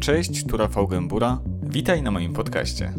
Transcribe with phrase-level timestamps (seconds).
[0.00, 1.38] Cześć, tu Rafał Gębura.
[1.62, 2.92] Witaj na moim podcaście.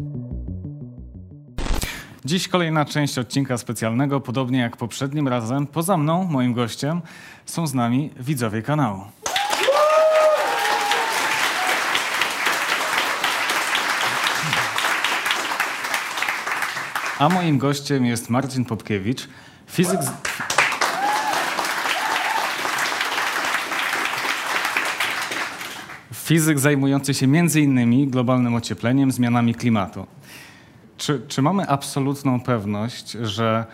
[2.24, 4.20] Dziś kolejna część odcinka specjalnego.
[4.20, 7.00] Podobnie jak poprzednim razem, poza mną, moim gościem,
[7.46, 9.04] są z nami widzowie kanału.
[17.18, 19.28] A moim gościem jest Marcin Popkiewicz,
[19.66, 20.02] fizyk.
[20.02, 20.57] Z...
[26.28, 30.06] Fizyk zajmujący się między innymi globalnym ociepleniem, zmianami klimatu.
[30.96, 33.64] Czy, czy mamy absolutną pewność, że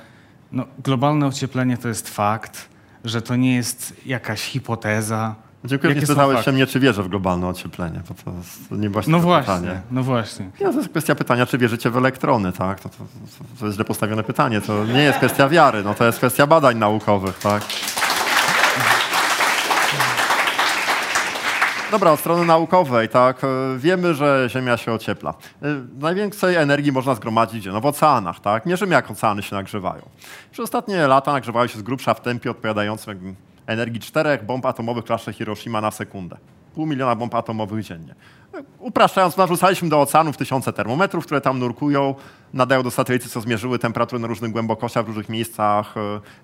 [0.52, 2.68] no, globalne ocieplenie to jest fakt,
[3.04, 5.34] że to nie jest jakaś hipoteza?
[5.64, 6.42] Dziękuję, nie fakty?
[6.42, 9.80] się mnie, czy wierzę w globalne ocieplenie, bo to jest nie właśnie No właśnie, pytanie.
[9.90, 10.50] no właśnie.
[10.60, 12.80] Nie, to jest kwestia pytania, czy wierzycie w elektrony, tak?
[12.80, 14.60] To, to, to, to jest źle postawione pytanie.
[14.60, 17.62] To nie jest kwestia wiary, no to jest kwestia badań naukowych, tak?
[21.94, 23.48] Dobra, od strony naukowej, tak, e,
[23.78, 25.34] wiemy, że Ziemia się ociepla.
[25.62, 25.66] E,
[25.98, 27.66] Najwięcej energii można zgromadzić?
[27.66, 28.66] No w oceanach, tak?
[28.66, 30.02] Mierzymy, jak oceany się nagrzewają.
[30.52, 33.34] Przez ostatnie lata nagrzewają się z grubsza w tempie odpowiadającym
[33.66, 36.36] energii czterech bomb atomowych klasy Hiroshima na sekundę.
[36.74, 38.14] Pół miliona bomb atomowych dziennie.
[38.54, 42.14] E, Upraszczając, narzucaliśmy do oceanów tysiące termometrów, które tam nurkują,
[42.52, 45.94] nadają do satelity, co zmierzyły temperatury na różnych głębokościach, w różnych miejscach,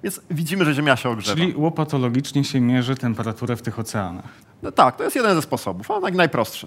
[0.03, 1.37] więc widzimy, że Ziemia się ogrzewa.
[1.37, 4.50] Czyli łopatologicznie się mierzy temperaturę w tych oceanach.
[4.63, 6.67] No tak, to jest jeden ze sposobów, ale naj- najprostszy.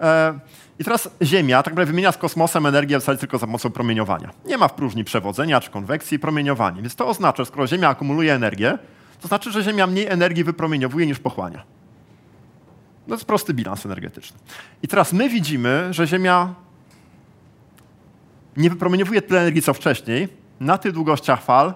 [0.00, 0.38] E,
[0.78, 4.30] I teraz Ziemia tak naprawdę wymienia z kosmosem energię w zasadzie tylko za pomocą promieniowania.
[4.44, 6.82] Nie ma w próżni przewodzenia czy konwekcji, promieniowanie.
[6.82, 8.78] Więc to oznacza, że skoro Ziemia akumuluje energię,
[9.20, 11.62] to znaczy, że Ziemia mniej energii wypromieniowuje niż pochłania.
[13.06, 14.38] No to jest prosty bilans energetyczny.
[14.82, 16.54] I teraz my widzimy, że Ziemia
[18.56, 20.28] nie wypromieniowuje tyle energii, co wcześniej,
[20.60, 21.74] na tych długościach fal,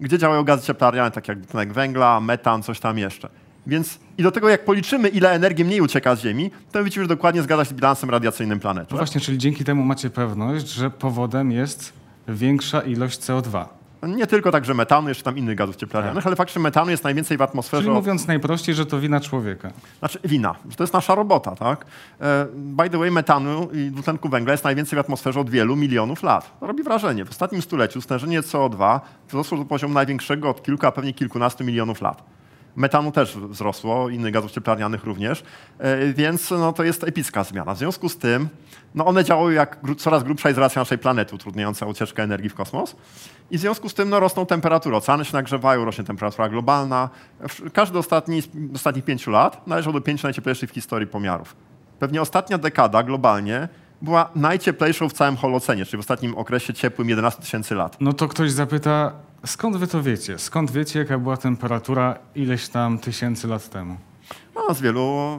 [0.00, 3.28] gdzie działają gazy cieplarniane, tak jak dwutlenek węgla, metan, coś tam jeszcze.
[3.66, 7.08] Więc i do tego, jak policzymy, ile energii mniej ucieka z Ziemi, to widzimy, że
[7.08, 8.88] dokładnie zgadza się z bilansem radiacyjnym planety.
[8.90, 11.92] No właśnie, czyli dzięki temu macie pewność, że powodem jest
[12.28, 13.64] większa ilość CO2.
[14.08, 17.42] Nie tylko także metanu, jeszcze tam innych gazów cieplarnianych, ale faktycznie metanu jest najwięcej w
[17.42, 17.82] atmosferze.
[17.82, 17.86] Tak.
[17.86, 19.70] Czyli mówiąc najprościej, że to wina człowieka.
[19.98, 21.86] Znaczy wina, że to jest nasza robota, tak?
[22.20, 26.22] E, By the way, metanu i dwutlenku węgla jest najwięcej w atmosferze od wielu milionów
[26.22, 26.60] lat.
[26.60, 27.24] To robi wrażenie.
[27.24, 32.00] W ostatnim stuleciu stężenie CO2 wzrosło do poziomu największego od kilku, a pewnie kilkunastu milionów
[32.00, 32.22] lat.
[32.76, 35.44] Metanu też wzrosło, innych gazów cieplarnianych również,
[35.78, 37.74] e, więc no, to jest epicka zmiana.
[37.74, 38.48] W związku z tym
[38.94, 42.96] no, one działają jak coraz grubsza izolacja naszej planety, utrudniająca ucieczkę energii w kosmos.
[43.50, 44.96] I w związku z tym no, rosną temperatury.
[44.96, 47.08] Oceany się nagrzewają, rośnie temperatura globalna.
[47.72, 51.56] Każdy ostatni z ostatnich pięciu lat należał do pięciu najcieplejszych w historii pomiarów.
[51.98, 53.68] Pewnie ostatnia dekada globalnie
[54.02, 57.96] była najcieplejszą w całym Holocenie, czyli w ostatnim okresie ciepłym 11 tysięcy lat.
[58.00, 59.12] No to ktoś zapyta,
[59.46, 60.38] skąd wy to wiecie?
[60.38, 63.96] Skąd wiecie, jaka była temperatura ileś tam tysięcy lat temu?
[64.54, 65.38] No, z wielu,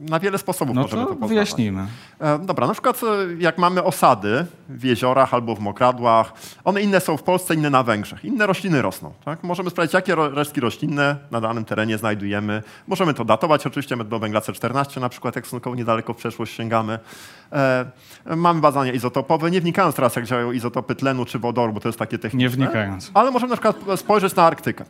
[0.00, 1.28] na wiele sposobów No możemy to to poznawać.
[1.28, 1.86] wyjaśnijmy.
[2.20, 3.06] E, Dobra, na przykład e,
[3.38, 6.32] jak mamy osady w jeziorach albo w mokradłach,
[6.64, 8.24] one inne są w Polsce, inne na Węgrzech.
[8.24, 9.12] Inne rośliny rosną.
[9.24, 9.44] Tak?
[9.44, 12.62] Możemy sprawdzić, jakie resztki roślinne na danym terenie znajdujemy.
[12.86, 16.98] Możemy to datować oczywiście do węgla C14 na przykład, jak stosunkowo niedaleko w przeszłość sięgamy.
[17.52, 17.86] E,
[18.36, 21.98] mamy badania izotopowe, nie wnikając teraz, jak działają izotopy tlenu czy wodoru, bo to jest
[21.98, 22.38] takie techniczne.
[22.50, 23.10] Nie wnikając.
[23.14, 24.84] Ale możemy na przykład spojrzeć na Arktykę.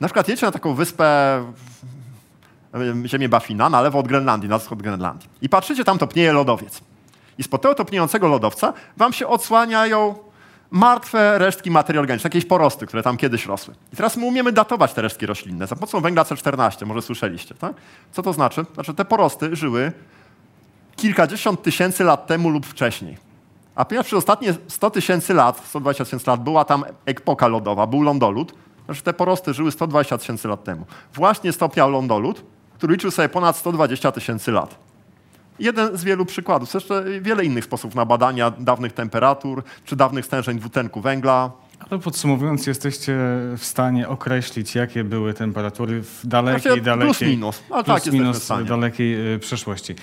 [0.00, 1.44] Na przykład jedźcie na taką wyspę
[3.06, 5.28] ziemię Baffina na lewo od Grenlandii, na wschód Grenlandii.
[5.42, 6.80] I patrzycie, tam topnieje lodowiec.
[7.38, 10.14] I spod tego topniejącego lodowca wam się odsłaniają
[10.70, 13.74] martwe resztki materii organicznej, jakieś porosty, które tam kiedyś rosły.
[13.92, 17.72] I teraz my umiemy datować te resztki roślinne za pomocą węgla C14, może słyszeliście, tak?
[18.12, 18.64] Co to znaczy?
[18.74, 19.92] Znaczy te porosty żyły
[20.96, 23.16] kilkadziesiąt tysięcy lat temu lub wcześniej.
[23.74, 28.02] A ponieważ przez ostatnie 100 tysięcy lat, 120 tysięcy lat była tam epoka lodowa, był
[28.02, 28.54] lądolud,
[28.86, 30.86] znaczy te porosty żyły 120 tysięcy lat temu.
[31.14, 34.78] Właśnie stopniał lądolud, który liczył sobie ponad 120 tysięcy lat.
[35.58, 36.74] Jeden z wielu przykładów.
[36.74, 41.50] Jeszcze wiele innych sposobów na badania dawnych temperatur czy dawnych stężeń dwutlenku węgla.
[41.90, 43.12] Ale podsumowując, jesteście
[43.58, 47.62] w stanie określić, jakie były temperatury w dalekiej, Znaczy, dalekiej, plus minus.
[47.70, 49.94] Ale tak, minus dalekiej y, przeszłości.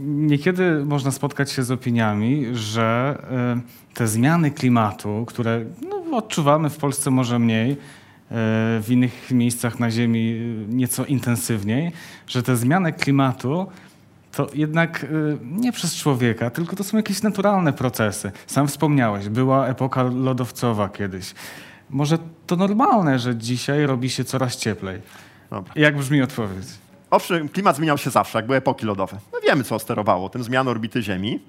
[0.00, 3.18] Niekiedy można spotkać się z opiniami, że
[3.92, 7.76] y, te zmiany klimatu, które no, odczuwamy w Polsce może mniej, y,
[8.80, 11.92] w innych miejscach na Ziemi y, nieco intensywniej,
[12.26, 13.66] że te zmiany klimatu
[14.32, 15.06] to jednak
[15.42, 18.32] nie przez człowieka, tylko to są jakieś naturalne procesy.
[18.46, 21.34] Sam wspomniałeś, była epoka lodowcowa kiedyś.
[21.90, 25.00] Może to normalne, że dzisiaj robi się coraz cieplej.
[25.50, 25.72] Dobra.
[25.76, 26.66] Jak brzmi odpowiedź?
[27.12, 29.16] Owszem, klimat zmieniał się zawsze, jak były epoki lodowe.
[29.32, 31.40] My wiemy, co sterowało tym zmiany orbity Ziemi.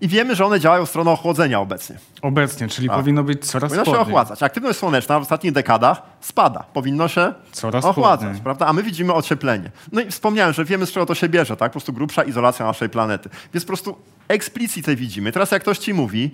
[0.00, 1.98] I wiemy, że one działają w stronę ochłodzenia obecnie.
[2.22, 4.42] Obecnie, czyli powinno być coraz Powinno się ochładzać.
[4.42, 6.64] Aktywność słoneczna w ostatnich dekadach spada.
[6.72, 8.66] Powinno się Coraz ochładzać, prawda?
[8.66, 9.70] A my widzimy ocieplenie.
[9.92, 11.70] No i wspomniałem, że wiemy, z czego to się bierze, tak?
[11.70, 13.28] Po prostu grubsza izolacja naszej planety.
[13.54, 13.96] Więc po prostu
[14.28, 15.32] eksplicite widzimy.
[15.32, 16.30] Teraz jak ktoś ci mówi,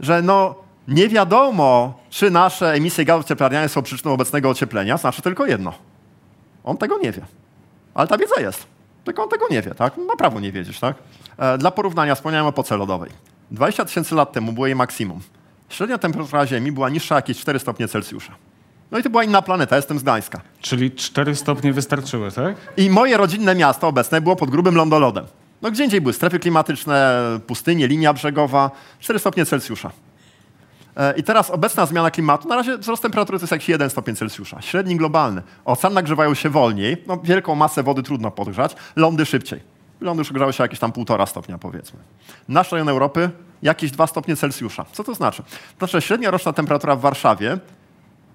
[0.00, 0.54] że no
[0.88, 5.72] nie wiadomo, czy nasze emisje gazów cieplarnianych są przyczyną obecnego ocieplenia, znaczy tylko jedno.
[6.64, 7.22] On tego nie wie.
[7.94, 8.66] Ale ta wiedza jest.
[9.04, 9.96] Tylko on tego nie wie, tak?
[9.96, 10.96] Ma prawo nie wiedzieć, tak?
[11.38, 13.10] E, Dla porównania wspomniałem o epoce lodowej.
[13.50, 15.20] 20 tysięcy lat temu było jej maksimum.
[15.68, 18.32] Średnia temperatura Ziemi była niższa jakieś 4 stopnie Celsjusza.
[18.90, 20.40] No i to była inna planeta, jestem z Gdańska.
[20.60, 22.56] Czyli 4 stopnie wystarczyły, tak?
[22.76, 25.24] I moje rodzinne miasto obecne było pod grubym lądolodem.
[25.62, 29.90] No gdzie indziej były strefy klimatyczne, pustynie, linia brzegowa, 4 stopnie Celsjusza.
[30.96, 34.16] E, I teraz obecna zmiana klimatu, na razie wzrost temperatury to jest jakiś 1 stopień
[34.16, 35.42] Celsjusza, średni globalny.
[35.64, 39.60] Oceany nagrzewają się wolniej, no wielką masę wody trudno podgrzać, lądy szybciej.
[40.00, 41.98] Lądy już grzały się jakieś tam 1,5 stopnia powiedzmy.
[42.48, 43.30] Nasz rejon Europy
[43.62, 44.84] jakieś 2 stopnie Celsjusza.
[44.92, 45.42] Co to znaczy?
[45.78, 47.58] To znaczy średnia roczna temperatura w Warszawie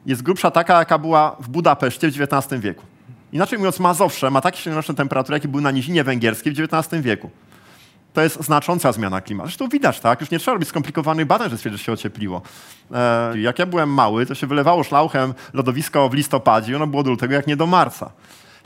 [0.05, 2.83] jest grubsza taka, jaka była w Budapeszcie w XIX wieku.
[3.31, 7.29] Inaczej mówiąc, Mazowsze ma takie średnioroczne temperatury, jakie były na Nizinie Węgierskiej w XIX wieku.
[8.17, 9.47] To jest znacząca zmiana klimatu.
[9.47, 10.21] Zresztą widać, tak?
[10.21, 12.41] Już nie trzeba robić skomplikowanych badań, że stwierdzi, że się ociepliło.
[12.93, 17.03] E, jak ja byłem mały, to się wylewało szlauchem lodowisko w listopadzie i ono było
[17.03, 18.11] do lutego jak nie do marca.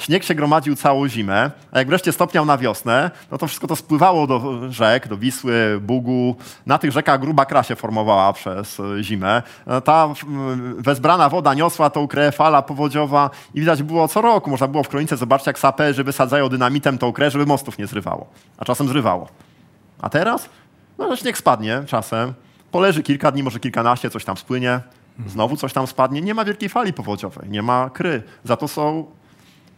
[0.01, 3.75] Śnieg się gromadził całą zimę, a jak wreszcie stopniał na wiosnę, no to wszystko to
[3.75, 6.36] spływało do rzek, do Wisły, Bugu.
[6.65, 9.44] Na tych rzekach gruba kra się formowała przez zimę.
[9.68, 10.09] E, Ta
[10.77, 14.50] wezbrana woda niosła tą krę, fala powodziowa i widać było co roku.
[14.50, 18.27] Można było w kronice zobaczyć, jak saperzy wysadzają dynamitem tą krę, żeby mostów nie zrywało.
[18.57, 19.27] A czasem zrywało.
[20.01, 20.50] A teraz?
[20.98, 22.33] No, śnieg spadnie czasem.
[22.71, 24.80] Poleży kilka dni, może kilkanaście, coś tam spłynie.
[25.27, 26.21] Znowu coś tam spadnie.
[26.21, 28.24] Nie ma wielkiej fali powodziowej, nie ma kry.
[28.44, 29.06] Za to są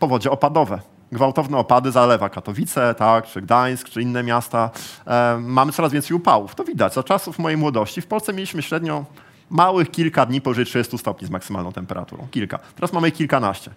[0.04, 0.80] powodzie opadowe.
[1.12, 4.70] Gwałtowne opady zalewa Katowice, tak, czy Gdańsk, czy inne miasta.
[5.08, 6.56] E, mamy coraz więcej upałów.
[6.56, 6.94] To widać.
[6.94, 9.06] Za czasów mojej młodości w Polsce mieliśmy średnio
[9.50, 12.28] małych kilka dni powyżej 30 stopni z maksymalną temperaturą.
[12.32, 12.60] Kilka.
[12.76, 13.72] Teraz mamy kilkanaście.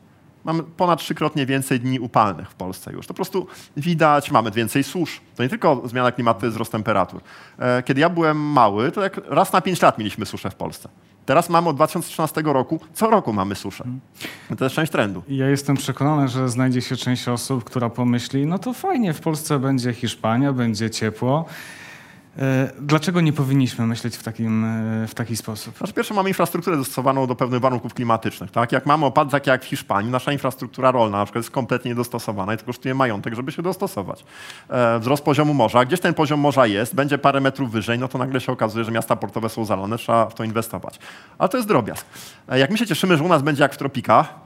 [0.44, 3.06] Mamy ponad trzykrotnie więcej dni upalnych w Polsce już.
[3.06, 3.46] To po prostu
[3.76, 5.20] widać, mamy więcej susz.
[5.36, 7.20] To nie tylko zmiana klimatu, to jest wzrost temperatur.
[7.58, 10.88] E, Kiedy ja byłem mały, to jak raz na pięć lat mieliśmy suszę w Polsce.
[11.26, 13.84] Teraz mamy od 2013 roku, co roku mamy suszę.
[14.58, 15.22] To jest część trendu.
[15.28, 19.58] Ja jestem przekonany, że znajdzie się część osób, która pomyśli, no to fajnie, w Polsce
[19.58, 21.44] będzie Hiszpania, będzie ciepło.
[22.38, 25.78] E, Dlaczego nie powinniśmy myśleć w, takim, e, w taki sposób?
[25.78, 28.50] Znaczy, pierwsze mamy infrastrukturę dostosowaną do pewnych warunków klimatycznych.
[28.50, 28.72] Tak?
[28.72, 32.54] Jak mamy opady takie jak w Hiszpanii, nasza infrastruktura rolna na przykład jest kompletnie niedostosowana
[32.54, 34.24] i to kosztuje majątek, żeby się dostosować.
[34.68, 38.18] E, wzrost poziomu morza, gdzieś ten poziom morza jest, będzie parę metrów wyżej, no to
[38.18, 40.98] nagle się okazuje, że miasta portowe są zalane, trzeba w to inwestować.
[41.38, 42.06] Ale to jest drobiazg.
[42.48, 44.45] Jak my się cieszymy, że u nas będzie jak w tropikach,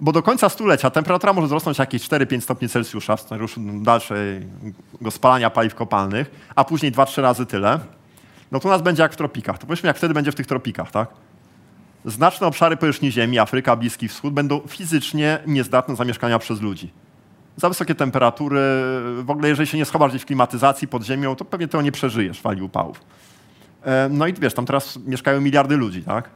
[0.00, 5.50] bo do końca stulecia temperatura może wzrosnąć jakieś 4-5 stopni Celsjusza w scenariuszu dalszego spalania
[5.50, 7.78] paliw kopalnych, a później 2-3 razy tyle,
[8.52, 9.58] no to u nas będzie jak w tropikach.
[9.58, 11.08] To powiedzmy, jak wtedy będzie w tych tropikach, tak?
[12.04, 16.92] Znaczne obszary powierzchni Ziemi, Afryka, Bliski Wschód, będą fizycznie niezdatne do zamieszkania przez ludzi.
[17.56, 18.60] Za wysokie temperatury,
[19.22, 21.92] w ogóle jeżeli się nie schowasz gdzieś w klimatyzacji pod ziemią, to pewnie tego nie
[21.92, 23.00] przeżyjesz fali upałów.
[23.84, 26.30] E, No i wiesz, tam teraz mieszkają miliardy ludzi, tak?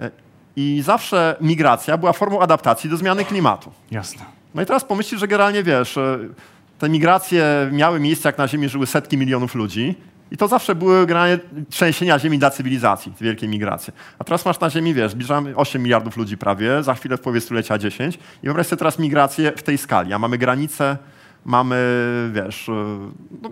[0.00, 0.10] E,
[0.56, 3.72] I zawsze migracja była formą adaptacji do zmiany klimatu.
[3.90, 4.24] Jasne.
[4.54, 6.18] No i teraz pomyślisz, że generalnie wiesz, e,
[6.78, 9.94] te migracje miały miejsce, jak na Ziemi żyły setki milionów ludzi.
[10.30, 11.38] I to zawsze były generalnie
[11.70, 13.92] trzęsienia Ziemi dla cywilizacji, te wielkie migracje.
[14.18, 17.40] A teraz masz na Ziemi, wiesz, zbliżamy 8 miliardów ludzi prawie, za chwilę w połowie
[17.40, 18.16] stulecia 10.
[18.16, 20.12] I wyobraź sobie teraz migrację w tej skali.
[20.12, 20.96] A mamy granice,
[21.44, 21.76] mamy,
[22.34, 22.72] wiesz, e,
[23.42, 23.50] no,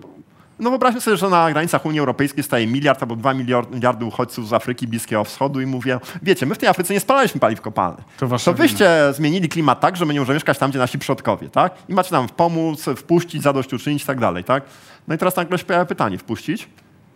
[0.59, 4.47] no wyobraźmy sobie, że na granicach Unii Europejskiej staje miliard albo dwa miliard- miliardy uchodźców
[4.47, 8.05] z Afryki, Bliskiego Wschodu i mówię, wiecie, my w tej Afryce nie spalaliśmy paliw kopalnych.
[8.17, 11.49] To To wyście zmienili klimat tak, że my nie możemy mieszkać tam, gdzie nasi przodkowie,
[11.49, 11.73] tak?
[11.89, 14.63] I macie nam pomóc, wpuścić, zadośćuczynić i tak dalej, tak?
[15.07, 16.69] No i teraz nagle się pojawia pytanie, wpuścić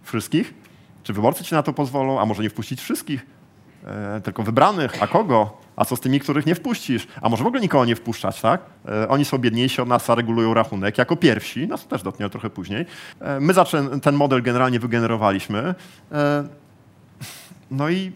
[0.04, 0.54] wszystkich?
[1.04, 2.20] Czy wyborcy ci na to pozwolą?
[2.20, 3.26] A może nie wpuścić wszystkich?
[3.86, 5.04] E, tylko wybranych?
[5.04, 5.58] A kogo?
[5.80, 7.08] A co z tymi, których nie wpuścisz?
[7.22, 8.62] A może w ogóle nikogo nie wpuszczać, tak?
[8.88, 11.68] E, oni są biedniejsi od nas, a regulują rachunek jako pierwsi.
[11.68, 12.86] Nas to też dotknie trochę później.
[13.20, 13.54] E, my
[14.02, 15.76] ten model generalnie wygenerowaliśmy.
[16.12, 16.44] E,
[17.72, 18.12] no i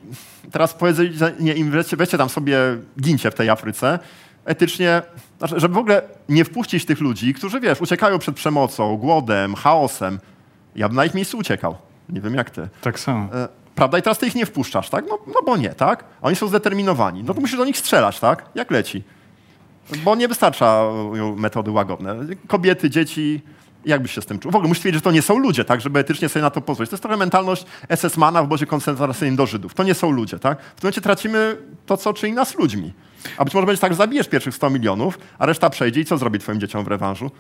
[0.52, 2.58] teraz powiedzenie im, weźcie, weźcie tam sobie,
[3.02, 4.00] gincie w tej Afryce,
[4.46, 5.02] etycznie,
[5.38, 10.20] znaczy, żeby w ogóle nie wpuścić tych ludzi, którzy, wiesz, uciekają przed przemocą, głodem, chaosem.
[10.76, 11.76] Ja bym na ich miejscu uciekał.
[12.10, 12.70] Nie wiem jak ty.
[12.82, 13.30] Tak samo.
[13.76, 13.98] Prawda?
[13.98, 15.06] I teraz ty ich nie wpuszczasz, tak?
[15.10, 16.04] No, no bo nie, tak?
[16.22, 17.24] Oni są zdeterminowani.
[17.24, 18.46] No to musisz do nich strzelać, tak?
[18.56, 19.04] Jak leci.
[20.04, 22.16] Bo nie wystarczają metody łagodne.
[22.48, 23.42] Kobiety, dzieci,
[23.86, 24.52] jak byś się z tym czuł?
[24.52, 25.82] W ogóle musisz wiedzieć, że to nie są ludzie, tak?
[25.82, 26.90] Żeby etycznie sobie na to pozwolić.
[26.90, 29.74] To jest trochę mentalność SS-mana w obozie koncentracyjnym do Żydów.
[29.74, 30.62] To nie są ludzie, tak?
[30.62, 32.94] W tym momencie tracimy to, co czyni nas ludźmi.
[33.38, 36.18] A być może będzie tak, że zabijesz pierwszych 100 milionów, a reszta przejdzie i co
[36.18, 37.32] zrobi twoim dzieciom w rewanżu?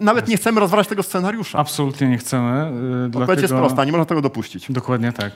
[0.00, 1.58] Nawet nie chcemy rozważać tego scenariusza.
[1.58, 2.50] Absolutnie nie chcemy.
[2.50, 3.40] y, Odpowiedź dlatego...
[3.40, 4.72] jest prosta, nie można tego dopuścić.
[4.72, 5.32] Dokładnie tak.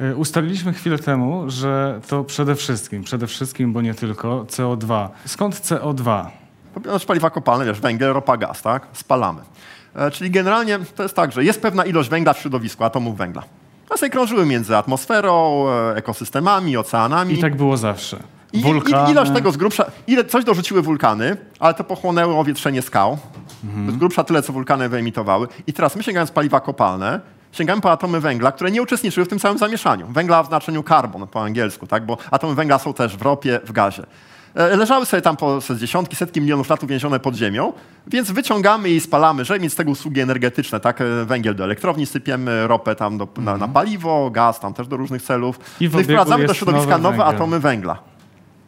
[0.00, 5.08] Y, Ustaliliśmy chwilę temu, że to przede wszystkim, przede wszystkim, bo nie tylko, CO2.
[5.24, 6.26] Skąd CO2?
[6.84, 8.86] Znaczy paliwa kopalne, wiesz, węgiel, ropa, gaz, tak?
[8.92, 9.40] Spalamy.
[9.94, 13.42] E, czyli generalnie to jest tak, że jest pewna ilość węgla w środowisku, atomów węgla.
[13.90, 17.34] One sobie krążyły między atmosferą, e, ekosystemami, oceanami.
[17.34, 18.16] I tak było zawsze.
[18.52, 23.18] I, i ilość tego z grubsza, ile, coś dorzuciły wulkany, ale to pochłonęło wietrzenie skał.
[23.88, 25.48] Z grubsza tyle, co wulkany wyemitowały.
[25.66, 27.20] I teraz my sięgając paliwa kopalne,
[27.52, 30.06] sięgamy po atomy węgla, które nie uczestniczyły w tym samym zamieszaniu.
[30.06, 32.06] Węgla w znaczeniu carbon po angielsku, tak?
[32.06, 34.02] bo atomy węgla są też w ropie, w gazie.
[34.54, 37.72] E, Leżały sobie tam po dziesiątki, setki milionów lat uwięzione pod ziemią,
[38.06, 40.80] więc wyciągamy i spalamy, żeby mieć z tego usługi energetyczne.
[40.80, 41.00] Tak?
[41.00, 44.96] E, Węgiel do elektrowni sypiemy, ropę tam do, na, na paliwo, gaz tam też do
[44.96, 45.60] różnych celów.
[45.80, 47.34] I No obiegu wprowadzamy do jest środowiska nowe węgiel.
[47.36, 47.98] atomy węgla.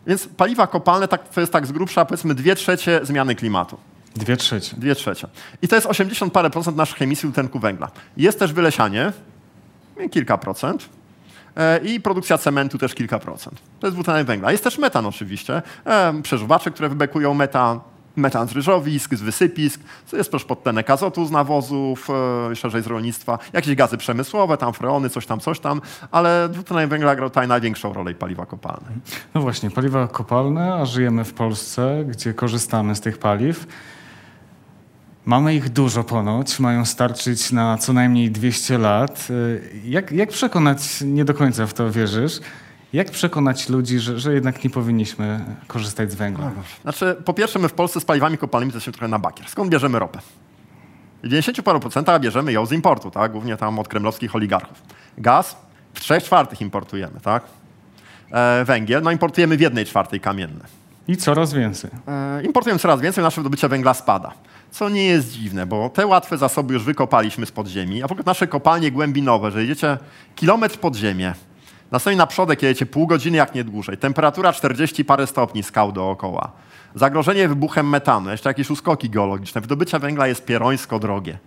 [0.06, 3.78] Więc paliwa kopalne tak, to jest tak z grubsza powiedzmy dwie trzecie zmiany klimatu.
[4.18, 4.76] Dwie trzecie.
[4.76, 5.28] Dwie trzecie.
[5.62, 7.90] I to jest 80 parę procent naszych emisji dwutlenku węgla.
[8.16, 9.12] Jest też wylesianie,
[10.10, 10.88] kilka procent.
[11.56, 13.60] E, I produkcja cementu też kilka procent.
[13.80, 14.52] To jest dwutlenek węgla.
[14.52, 15.62] Jest też metan oczywiście.
[15.86, 17.80] E, przeżuwacze, które wybekują metan,
[18.16, 22.08] metan z ryżowisk, z wysypisk, co jest też podtlenek azotu z nawozów,
[22.50, 26.90] e, szerzej z rolnictwa, jakieś gazy przemysłowe, tam freony, coś tam, coś tam, ale dwutlenek
[26.90, 28.88] węgla gra tutaj największą rolę i paliwa kopalne.
[29.34, 33.66] No właśnie, paliwa kopalne, a żyjemy w Polsce, gdzie korzystamy z tych paliw.
[35.28, 39.28] Mamy ich dużo ponoć, mają starczyć na co najmniej 200 lat.
[39.30, 42.40] Y, Jak, jak przekonać, nie do końca w to wierzysz,
[42.92, 46.50] jak przekonać ludzi, że, że jednak nie powinniśmy korzystać z węgla?
[46.82, 49.48] Znaczy, po pierwsze, my w Polsce z paliwami kopalnymi jesteśmy trochę na bakier.
[49.48, 50.18] Skąd bierzemy ropę?
[51.22, 53.32] W 90 paru procentach bierzemy ją z importu, tak?
[53.32, 54.82] głównie tam od kremlowskich oligarchów.
[55.18, 55.56] Gaz
[55.94, 57.42] w 3 czwartych importujemy, tak?
[58.30, 60.64] E, węgiel, no importujemy w 1 czwartej kamienne.
[61.08, 61.90] I coraz więcej.
[62.08, 64.32] E, importujemy coraz więcej, nasze wydobycie węgla spada.
[64.70, 68.24] Co nie jest dziwne, bo te łatwe zasoby już wykopaliśmy z podziemi, a w ogóle
[68.26, 69.98] nasze kopalnie głębinowe, że jedziecie
[70.36, 71.34] kilometr pod ziemię,
[71.90, 76.52] następnie na przodek jedziecie pół godziny, jak nie dłużej, temperatura 40 parę stopni skał dookoła,
[76.94, 81.38] zagrożenie wybuchem metanu, jeszcze jakieś uskoki geologiczne, wydobycie węgla jest pierońsko drogie.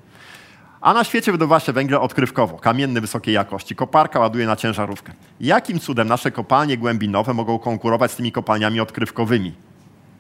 [0.82, 3.75] A na świecie wydobywa się węgiel odkrywkowo, kamienny wysokiej jakości.
[3.75, 5.13] Koparka ładuje na ciężarówkę.
[5.40, 9.54] Jakim cudem nasze kopalnie głębinowe mogą konkurować z tymi kopalniami odkrywkowymi?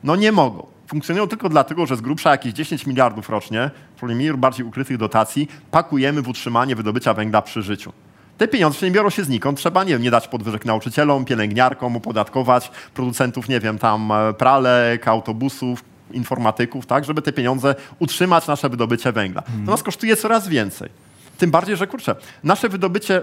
[0.03, 0.67] No nie mogą.
[0.87, 4.97] Funkcjonują tylko dlatego, że z grubsza jakieś 10 miliardów rocznie, czyli mniej lub bardziej ukrytych
[4.97, 7.93] dotacji, pakujemy w utrzymanie wydobycia węgla przy życiu.
[8.37, 9.57] Te pieniądze nie biorą się znikąd.
[9.57, 15.07] Trzeba, nie wiem, nie dać podwyżek nauczycielom, pielęgniarkom, opodatkować producentów, nie wiem, tam e, pralek,
[15.07, 19.41] autobusów, informatyków, tak, żeby te pieniądze utrzymać nasze wydobycie węgla.
[19.65, 20.89] To nas kosztuje coraz więcej.
[21.37, 23.21] Tym bardziej, że kurczę, nasze wydobycie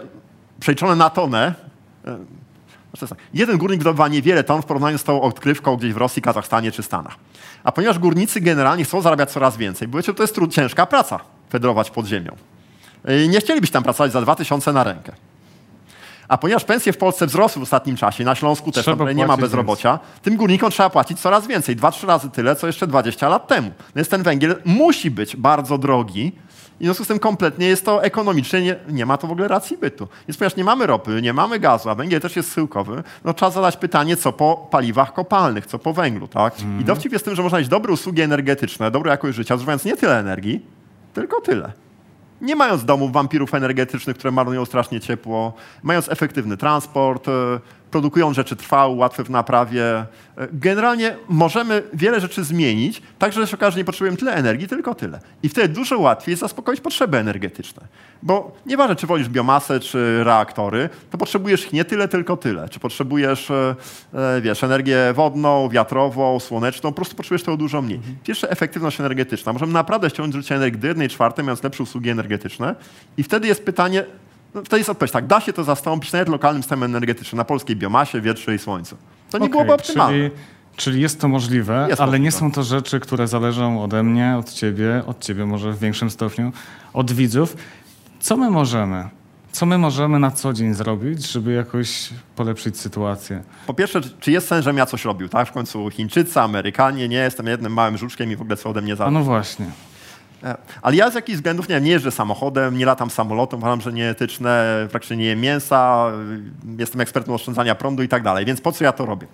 [0.60, 1.54] przeliczone na tonę
[3.34, 6.82] Jeden górnik wydobywa niewiele ton w porównaniu z tą odkrywką gdzieś w Rosji, Kazachstanie czy
[6.82, 7.16] Stanach.
[7.64, 11.20] A ponieważ górnicy generalnie chcą zarabiać coraz więcej, bo wiecie, to jest trud, ciężka praca
[11.50, 12.36] fedrować pod ziemią.
[13.04, 15.12] Yy, Nie chcielibyście tam pracować za 2000 na rękę.
[16.28, 19.36] A ponieważ pensje w Polsce wzrosły w ostatnim czasie, na Śląsku też, tam nie ma
[19.36, 23.48] bezrobocia, tym górnikom trzeba płacić coraz więcej, dwa, trzy razy tyle, co jeszcze 20 lat
[23.48, 23.70] temu.
[23.96, 26.32] Więc ten węgiel musi być bardzo drogi
[26.80, 29.48] i w związku z tym kompletnie jest to ekonomicznie, nie, nie ma to w ogóle
[29.48, 30.08] racji bytu.
[30.28, 33.50] Więc ponieważ nie mamy ropy, nie mamy gazu, a węgiel też jest schyłkowy, no trzeba
[33.50, 36.54] zadać pytanie, co po paliwach kopalnych, co po węglu, tak?
[36.80, 39.96] I dowcip jest tym, że można mieć dobre usługi energetyczne, dobrą jakość życia, zużywając nie
[39.96, 40.66] tyle energii,
[41.14, 41.72] tylko tyle.
[42.40, 47.26] Nie mając domów wampirów energetycznych, które marnują strasznie ciepło, mając efektywny transport,
[47.90, 49.84] produkując rzeczy trwałe, łatwe w naprawie.
[49.84, 50.06] E,
[50.52, 54.94] Generalnie możemy wiele rzeczy zmienić, tak że się okaże, że nie potrzebujemy tyle energii, tylko
[54.94, 55.20] tyle.
[55.42, 57.86] I wtedy dużo łatwiej jest zaspokoić potrzeby energetyczne.
[58.22, 62.68] Bo nieważne, czy wolisz biomasę, czy reaktory, to potrzebujesz ich nie tyle, tylko tyle.
[62.68, 63.74] Czy potrzebujesz, e,
[64.14, 68.00] e, wiesz, energię wodną, wiatrową, słoneczną, po prostu potrzebujesz tego dużo mniej.
[68.24, 69.52] Pierwsze, efektywność energetyczna.
[69.52, 72.74] Możemy naprawdę ściągnąć życie energii do jednej czwartej, mając lepsze usługi energetyczne.
[73.16, 74.04] I wtedy jest pytanie,
[74.54, 77.76] no, wtedy jest odpowiedź tak, da się to zastąpić nawet lokalnym systemem energetycznym na polskiej
[77.76, 78.96] biomasie, wietrze i słońcu.
[79.30, 80.18] To nie Okej, byłoby optymalne.
[80.18, 80.30] Czyli,
[80.76, 82.38] czyli jest to możliwe, Jest ale nie możliwe.
[82.38, 86.52] są to rzeczy, które zależą ode mnie, od ciebie, od ciebie może w większym stopniu,
[86.92, 87.56] od widzów.
[88.20, 89.08] Co my możemy?
[89.52, 93.42] Co my możemy na co dzień zrobić, żeby jakoś polepszyć sytuację?
[93.66, 95.48] Po pierwsze, czy- jest sens, żebym ja coś robił, tak?
[95.48, 98.92] W końcu Chińczycy, Amerykanie, nie jestem jednym małym żuczkiem i w ogóle co ode mnie
[98.92, 99.14] A zależy.
[99.14, 99.66] no właśnie.
[100.44, 103.80] E, Ale ja z jakichś względów nie, wiem, nie jeżdżę samochodem, nie latam samolotem, uważam,
[103.80, 106.10] że nieetyczne, praktycznie nie jem mięsa,
[106.76, 109.26] y, jestem ekspertem oszczędzania prądu i tak dalej, więc po co ja to robię?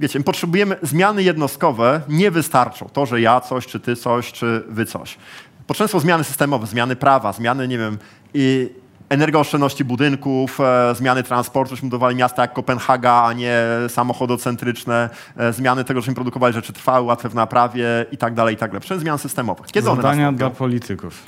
[0.00, 2.88] Wiecie, my potrzebujemy zmiany jednostkowe, nie wystarczą.
[2.88, 5.18] To, że ja coś, czy ty coś, czy wy coś.
[5.66, 7.98] Potrzebne są zmiany systemowe, zmiany prawa, zmiany, nie wiem,
[8.34, 8.70] i
[9.08, 15.84] energooszczędności budynków, e, zmiany transportu, żeśmy budowali miasta jak Kopenhaga, a nie samochodocentryczne, e, zmiany
[15.84, 18.80] tego, żeśmy produkowali rzeczy trwałe, łatwe w naprawie i tak dalej, i tak dalej.
[18.80, 19.66] Przez zmian systemowych.
[19.66, 21.22] Kiedy Zadania dla polityków.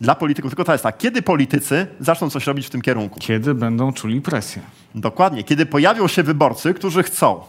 [0.00, 3.20] Dla polityków, tylko to jest tak, kiedy politycy zaczną coś robić w tym kierunku?
[3.20, 4.62] Kiedy będą czuli presję.
[4.94, 7.40] Dokładnie, kiedy pojawią się wyborcy, którzy chcą.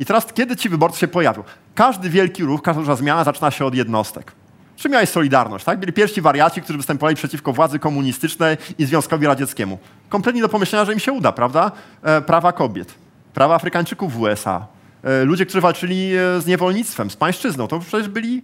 [0.00, 1.42] I teraz, kiedy ci wyborcy się pojawią?
[1.74, 4.32] Każdy wielki ruch, każda duża zmiana zaczyna się od jednostek.
[4.80, 5.80] Czym miałeś Solidarność, tak?
[5.80, 9.78] Byli pierwsi wariaci, którzy występowali przeciwko władzy komunistycznej i Związkowi Radzieckiemu.
[10.08, 11.72] Kompletnie do pomyślenia, że im się uda, prawda?
[12.02, 12.94] E, prawa kobiet,
[13.34, 14.66] prawa Afrykańczyków w USA,
[15.02, 17.66] e, ludzie, którzy walczyli e, z niewolnictwem, z pańszczyzną.
[17.66, 18.42] To przecież byli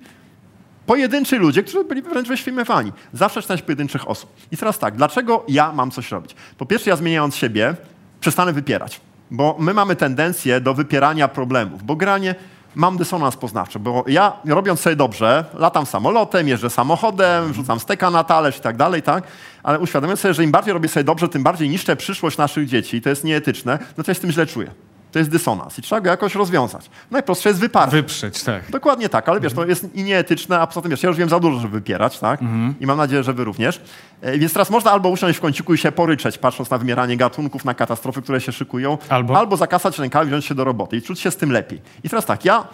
[0.86, 2.92] pojedynczy ludzie, którzy byli wręcz wyśmiewani.
[3.12, 4.32] Zawsze czytać pojedynczych osób.
[4.52, 6.34] I teraz tak, dlaczego ja mam coś robić?
[6.58, 7.74] Po pierwsze, ja zmieniając siebie,
[8.20, 9.00] przestanę wypierać.
[9.30, 12.34] Bo my mamy tendencję do wypierania problemów, bo granie
[12.76, 18.24] mam dysonans poznawczy, bo ja robiąc sobie dobrze, latam samolotem, jeżdżę samochodem, wrzucam steka na
[18.24, 19.24] talerz i tak dalej, tak?
[19.62, 23.02] Ale uświadomiam sobie, że im bardziej robię sobie dobrze, tym bardziej niszczę przyszłość naszych dzieci,
[23.02, 24.70] to jest nieetyczne, no to ja się z tym źle czuję.
[25.16, 26.90] To jest dysonans i trzeba go jakoś rozwiązać.
[27.10, 27.96] Najprostsze jest wyparcie.
[27.96, 28.70] Wyprzeć, tak.
[28.70, 31.28] Dokładnie tak, ale wiesz, to jest i nieetyczne, a poza tym wiesz, ja już wiem
[31.28, 32.42] za dużo, żeby wypierać, tak?
[32.42, 32.74] Mhm.
[32.80, 33.80] I mam nadzieję, że wy również.
[34.20, 37.64] E, więc teraz można albo usiąść w kąciku i się poryczeć, patrząc na wymieranie gatunków,
[37.64, 41.20] na katastrofy, które się szykują, albo, albo zakasać rękawy, wziąć się do roboty i czuć
[41.20, 41.80] się z tym lepiej.
[42.04, 42.64] I teraz tak, ja,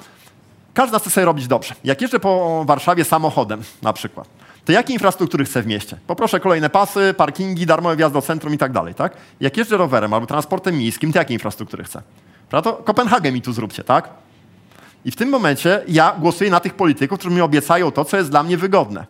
[0.74, 1.74] każdy chce sobie robić dobrze.
[1.84, 4.28] Jak jeżdżę po Warszawie samochodem na przykład,
[4.64, 5.98] to jakie infrastruktury chcę w mieście?
[6.06, 9.16] Poproszę kolejne pasy, parkingi, darmowy wjazd do centrum i tak dalej, tak?
[9.40, 12.02] Jak jeżdżę rowerem albo transportem miejskim, to jakie infrastruktury chcę?
[12.52, 12.72] Prawda?
[12.72, 14.08] To Kopenhagę mi tu zróbcie, tak?
[15.04, 18.30] I w tym momencie ja głosuję na tych polityków, którzy mi obiecają to, co jest
[18.30, 19.06] dla mnie wygodne.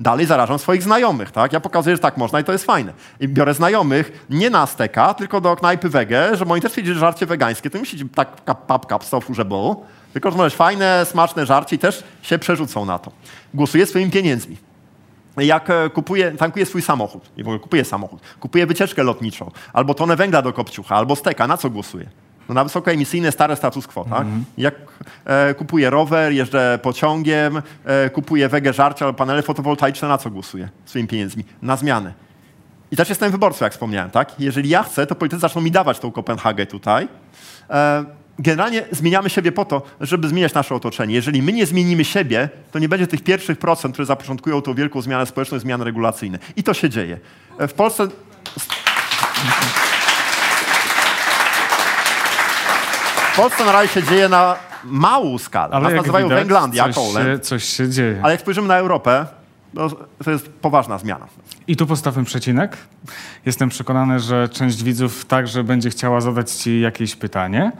[0.00, 1.52] Dalej zarażam swoich znajomych, tak?
[1.52, 2.92] Ja pokazuję, że tak można i to jest fajne.
[3.20, 7.00] I biorę znajomych nie na steka, tylko do knajpy wege, że moi też stwierdzili, że
[7.00, 9.44] żarcie wegańskie to musi taka papka w sofu, że.
[10.12, 13.12] Tylko, że możesz fajne, smaczne żarcie i też się przerzucą na to.
[13.54, 14.56] Głosuję swoimi pieniędzmi.
[15.36, 19.94] Jak e, kupuję, tankuję swój samochód, i w ogóle kupuję samochód, kupuję wycieczkę lotniczą, albo
[19.94, 22.06] tonę węgla do kopciucha, albo steka, na co głosuję?
[22.48, 24.04] No na wysokoemisyjne stare status quo.
[24.04, 24.22] Tak?
[24.22, 24.44] Mm -hmm.
[24.58, 24.74] Jak
[25.24, 30.68] e, kupuję rower, jeżdżę pociągiem, e, kupuję wege żarcia albo panele fotowoltaiczne, na co głosuję
[30.84, 31.44] swoimi pieniędzmi?
[31.62, 32.12] Na zmiany.
[32.90, 34.10] I też jestem wyborcą, jak wspomniałem.
[34.10, 34.40] Tak?
[34.40, 37.08] Jeżeli ja chcę, to politycy zaczną mi dawać tą Kopenhagę tutaj.
[37.70, 38.04] E,
[38.38, 41.14] generalnie zmieniamy siebie po to, żeby zmieniać nasze otoczenie.
[41.14, 45.00] Jeżeli my nie zmienimy siebie, to nie będzie tych pierwszych procent, które zapoczątkują tą wielką
[45.00, 46.38] zmianę społeczną, zmiany regulacyjne.
[46.56, 47.18] I to się dzieje.
[47.58, 48.08] E, w Polsce...
[53.36, 55.74] W Polsce na razie się dzieje na małą skalę.
[55.74, 58.20] Ale Nas nazywają widać, Węglandia, coś się, coś się dzieje.
[58.22, 59.26] Ale jak spojrzymy na Europę,
[59.74, 59.88] no,
[60.24, 61.26] to jest poważna zmiana.
[61.66, 62.76] I tu postawmy przecinek.
[63.46, 67.72] Jestem przekonany, że część widzów także będzie chciała zadać Ci jakieś pytanie.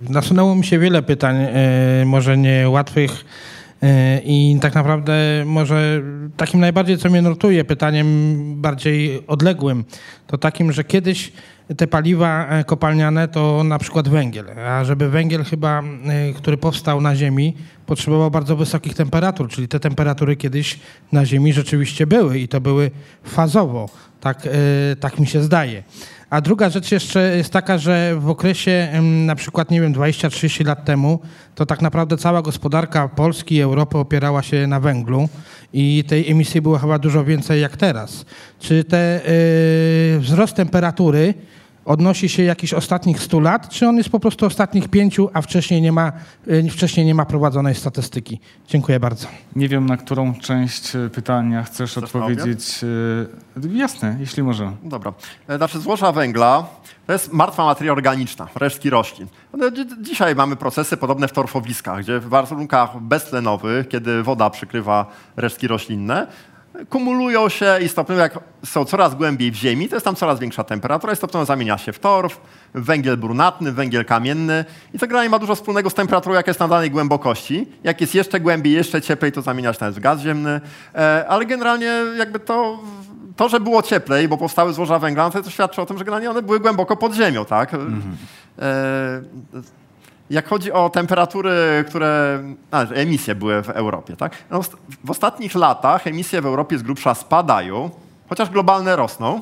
[0.00, 3.24] Nasunęło mi się wiele pytań, e, może nie łatwych.
[3.82, 5.14] E, I tak naprawdę
[5.46, 6.02] może
[6.36, 8.06] takim najbardziej, co mnie nurtuje, pytaniem
[8.62, 9.84] bardziej odległym,
[10.26, 11.32] to takim, że kiedyś
[11.76, 14.46] te paliwa e, kopalniane to na przykład węgiel.
[14.58, 19.80] A żeby węgiel chyba, e, który powstał na Ziemi, potrzebował bardzo wysokich temperatur, czyli te
[19.80, 20.80] temperatury kiedyś
[21.12, 22.90] na Ziemi rzeczywiście były i to były
[23.24, 23.88] fazowo,
[24.24, 25.82] tak, e, tak mi się zdaje.
[26.30, 30.84] A druga rzecz jeszcze jest taka, że w okresie na przykład, nie wiem, 20-30 lat
[30.84, 31.20] temu,
[31.54, 35.28] to tak naprawdę cała gospodarka Polski i Europy opierała się na węglu
[35.72, 38.24] i tej emisji było chyba dużo więcej jak teraz.
[38.60, 39.20] Czy te
[40.14, 41.34] yy, wzrost temperatury
[41.84, 45.82] odnosi się jakichś ostatnich 100 lat, czy on jest po prostu ostatnich pięciu, a wcześniej
[45.82, 46.12] nie ma,
[46.48, 48.40] y, wcześniej nie ma prowadzonej statystyki?
[48.68, 49.28] Dziękuję bardzo.
[49.56, 52.84] Nie wiem, na którą część y, pytania chcesz, chcesz odpowiedzieć.
[53.64, 54.72] Y, jasne, jeśli może.
[54.82, 55.12] Dobra.
[55.48, 56.66] E, znaczy złoża węgla
[57.06, 59.28] to jest martwa materia organiczna, resztki roślin.
[59.52, 59.70] No,
[60.00, 66.26] dzisiaj mamy procesy podobne w torfowiskach, gdzie w warunkach beztlenowych, kiedy woda przykrywa resztki roślinne,
[66.88, 70.64] kumulują się i stopniowo, jak są coraz głębiej w ziemi, to jest tam coraz większa
[70.64, 72.40] temperatura i stopniowo zamienia się w torf,
[72.74, 74.64] w węgiel brunatny, w węgiel kamienny.
[74.94, 77.68] I to generalnie ma dużo wspólnego z temperaturą, jak jest na danej głębokości.
[77.84, 80.60] Jak jest jeszcze głębiej, jeszcze cieplej, to zamienia się w gaz ziemny.
[80.94, 82.78] E, ale generalnie jakby to,
[83.36, 86.30] to, że było cieplej, bo powstały złoża węgla, to, to świadczy o tym, że generalnie
[86.30, 87.74] one były głęboko pod ziemią, tak?
[87.74, 89.62] Mm -hmm.
[90.30, 92.42] Jak chodzi o temperatury, które.
[92.70, 94.32] A, emisje były w Europie, tak?
[94.50, 94.60] No,
[95.04, 97.90] w ostatnich latach emisje w Europie z grubsza spadają,
[98.28, 99.40] chociaż globalne rosną.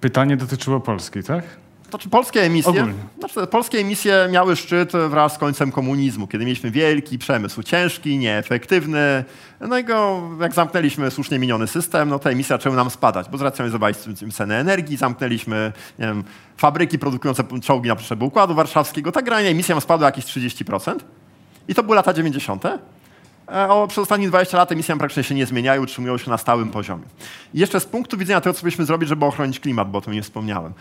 [0.00, 1.44] Pytanie dotyczyło Polski, tak?
[1.90, 7.18] Znaczy polskie emisje, znaczy, polskie emisje miały szczyt wraz z końcem komunizmu, kiedy mieliśmy wielki
[7.18, 9.24] przemysł, ciężki, nieefektywny.
[9.60, 13.38] No i go, jak zamknęliśmy słusznie miniony system, no te emisje zaczęły nam spadać, bo
[13.38, 16.24] zracjonalizowaliśmy cenę energii, zamknęliśmy wiem,
[16.56, 19.12] fabryki produkujące czołgi na potrzeby Układu Warszawskiego.
[19.12, 20.96] Tak granie emisja spadła jakieś 30%.
[21.68, 22.64] I to były lata 90.
[22.64, 22.78] E,
[23.68, 27.04] o, przez ostatnie 20 lat emisje praktycznie się nie zmieniają, utrzymują się na stałym poziomie.
[27.54, 30.12] I jeszcze z punktu widzenia tego, co byśmy zrobić, żeby ochronić klimat, bo o tym
[30.12, 30.72] nie wspomniałem.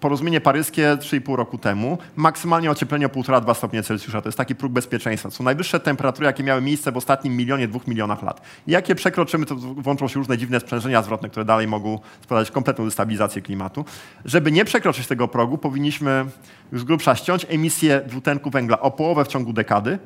[0.00, 4.22] Porozumienie paryskie 3,5 roku temu, maksymalnie ocieplenie o 1,5-2 stopnie Celsjusza.
[4.22, 5.28] To jest taki próg bezpieczeństwa.
[5.28, 8.40] To są najwyższe temperatury, jakie miały miejsce w ostatnim milionie, dwóch milionach lat.
[8.66, 12.50] I jak je przekroczymy, to włączą się różne dziwne sprzężenia zwrotne, które dalej mogą spowodować
[12.50, 13.84] kompletną destabilizację klimatu.
[14.24, 16.24] Żeby nie przekroczyć tego progu, powinniśmy
[16.72, 19.98] już z grubsza ściąć emisję dwutlenku węgla o połowę w ciągu dekady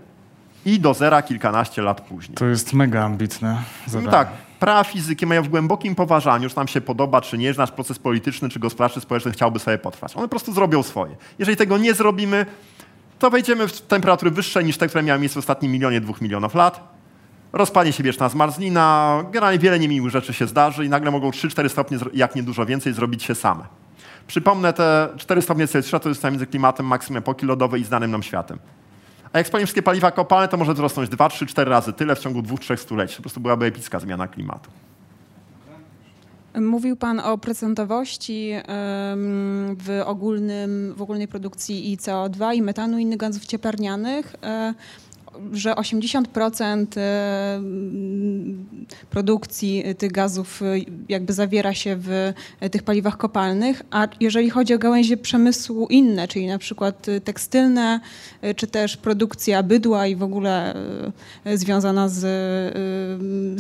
[0.64, 2.36] i do zera kilkanaście lat później.
[2.36, 4.10] To jest mega ambitne zadanie.
[4.10, 4.28] Tak,
[4.60, 7.98] prawa fizyki mają w głębokim poważaniu, czy nam się podoba, czy nie, że nasz proces
[7.98, 10.16] polityczny, czy gospodarczy, społeczny chciałby sobie potrwać.
[10.16, 11.16] One po prostu zrobią swoje.
[11.38, 12.46] Jeżeli tego nie zrobimy,
[13.18, 16.54] to wejdziemy w temperatury wyższe niż te, które miały miejsce w ostatnim milionie, dwóch milionów
[16.54, 17.00] lat.
[17.52, 21.98] Rozpanie się wieczna zmarzlina, generalnie wiele niemiłych rzeczy się zdarzy i nagle mogą 3-4 stopnie,
[22.14, 23.64] jak nie dużo więcej, zrobić się same.
[24.26, 28.22] Przypomnę, te 4 stopnie Celsjusza to jest między klimatem maksimum epoki lodowej i znanym nam
[28.22, 28.58] światem.
[29.32, 32.18] A jak spalimy wszystkie paliwa kopalne, to może wzrosnąć 2, 3, 4 razy tyle w
[32.18, 33.16] ciągu 2-3 stuleci.
[33.16, 34.70] Po prostu byłaby epicka zmiana klimatu.
[36.60, 38.52] Mówił Pan o procentowości
[39.76, 44.36] w, ogólnym, w ogólnej produkcji i CO2 i metanu i innych gazów cieplarnianych.
[45.34, 47.60] E, że 80% e,
[49.10, 50.64] produkcji tych gazów e,
[51.08, 52.32] jakby zawiera się w
[52.70, 58.00] tych paliwach kopalnych, a jeżeli chodzi o gałęzie przemysłu inne, czyli na przykład tekstylne,
[58.42, 60.74] e, czy też produkcja bydła i w ogóle
[61.54, 62.20] związana z,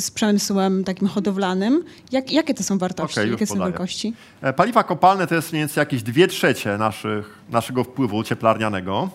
[0.02, 3.70] z przemysłem takim hodowlanym, jak, jakie to są wartości, okay, jakie są podaję.
[3.70, 4.14] wielkości?
[4.56, 9.10] Paliwa kopalne to jest mniej więcej jakieś dwie trzecie naszych, naszego wpływu cieplarnianego.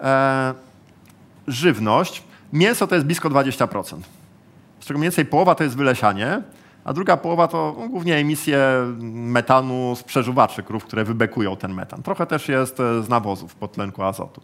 [0.00, 0.69] E
[1.46, 2.22] żywność,
[2.52, 3.84] mięso to jest blisko 20%.
[4.80, 6.42] Z czego mniej więcej połowa to jest wylesianie,
[6.84, 8.58] a druga połowa to no, głównie emisje
[9.02, 12.02] metanu z przeżuwaczy krów, które wybekują ten metan.
[12.02, 14.40] Trochę też jest e, z nawozów podtlenku azotu.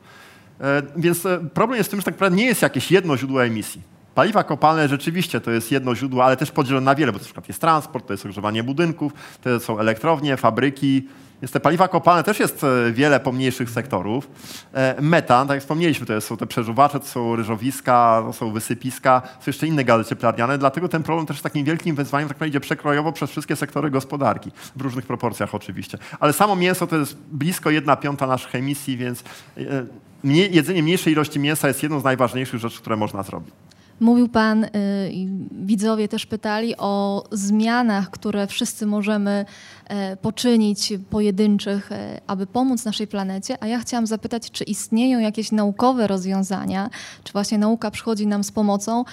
[0.61, 3.45] E, więc e, problem jest w tym, że tak naprawdę nie jest jakieś jedno źródło
[3.45, 3.83] emisji.
[4.15, 7.25] Paliwa kopalne rzeczywiście to jest jedno źródło, ale też podzielone na wiele, bo to na
[7.25, 11.09] przykład jest transport, to jest ogrzewanie budynków, to są elektrownie, fabryki,
[11.43, 14.31] więc te paliwa kopalne też jest e, wiele pomniejszych sektorów.
[14.73, 19.23] E, metan, tak jak wspomnieliśmy, to są te przeżuwacze, to są ryżowiska, to są wysypiska,
[19.25, 22.61] są jeszcze inne gazy cieplarniane, dlatego ten problem też jest takim wielkim wyzwaniem, tak idzie
[22.61, 25.99] przekrojowo przez wszystkie sektory gospodarki, w różnych proporcjach oczywiście.
[26.21, 29.25] Ale samo mięso to jest blisko jedna piąta naszych emisji, więc
[29.57, 29.87] e,
[30.25, 33.55] jedzenie mniejszej ilości mięsa jest jedną z najważniejszych rzeczy, które można zrobić.
[34.01, 34.71] Mówił Pan, y,
[35.53, 39.45] widzowie też pytali o zmianach, które wszyscy możemy
[39.89, 45.53] e, poczynić pojedynczych, e, aby pomóc naszej planecie, a ja chciałam zapytać, czy istnieją jakieś
[45.53, 46.91] naukowe rozwiązania,
[47.25, 49.05] czy właśnie nauka przychodzi nam z pomocą,